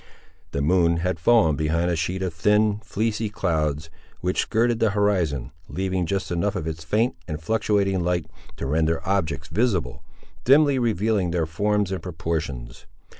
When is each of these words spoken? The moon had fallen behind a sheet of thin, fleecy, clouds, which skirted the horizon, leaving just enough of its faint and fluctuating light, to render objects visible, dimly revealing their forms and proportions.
The 0.49 0.63
moon 0.63 0.97
had 0.97 1.19
fallen 1.19 1.55
behind 1.55 1.91
a 1.91 1.95
sheet 1.95 2.23
of 2.23 2.33
thin, 2.33 2.79
fleecy, 2.83 3.29
clouds, 3.29 3.91
which 4.19 4.39
skirted 4.41 4.79
the 4.79 4.89
horizon, 4.89 5.51
leaving 5.67 6.07
just 6.07 6.31
enough 6.31 6.55
of 6.55 6.65
its 6.65 6.83
faint 6.83 7.15
and 7.27 7.39
fluctuating 7.39 7.99
light, 7.99 8.25
to 8.57 8.65
render 8.65 9.07
objects 9.07 9.47
visible, 9.49 10.03
dimly 10.43 10.79
revealing 10.79 11.29
their 11.29 11.45
forms 11.45 11.91
and 11.91 12.01
proportions. 12.01 12.87